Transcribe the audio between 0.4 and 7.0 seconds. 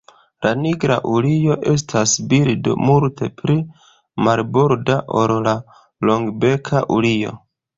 La Nigra urio estas birdo multe pli marborda ol la Longbeka